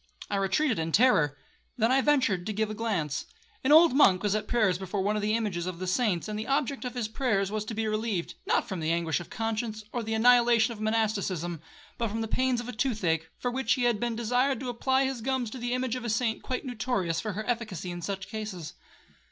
[0.31, 3.27] I retreated in terror;—then I ventured to give a glance.
[3.63, 6.39] An old monk was at prayers before one of the images of the saints, and
[6.39, 9.83] the object of his prayers was to be relieved, not from the anguish of conscience,
[9.93, 11.61] or the annihilation of monasticism,
[11.99, 15.05] but from the pains of a toothache, for which he had been desired to apply
[15.05, 18.27] his gums to the image of a saint quite notorious for her efficacy in such
[18.27, 18.73] cases.